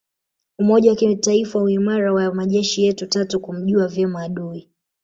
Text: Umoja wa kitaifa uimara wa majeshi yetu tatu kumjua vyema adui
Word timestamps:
Umoja 0.59 0.89
wa 0.89 0.95
kitaifa 0.95 1.59
uimara 1.59 2.13
wa 2.13 2.33
majeshi 2.33 2.83
yetu 2.85 3.07
tatu 3.07 3.39
kumjua 3.39 3.87
vyema 3.87 4.23
adui 4.23 4.69